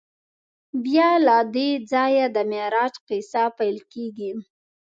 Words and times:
بیا 0.83 1.09
له 1.27 1.37
دې 1.55 1.69
ځایه 1.91 2.25
د 2.35 2.37
معراج 2.51 2.93
کیسه 3.07 3.43
پیل 3.57 3.77
کېږي. 3.93 4.31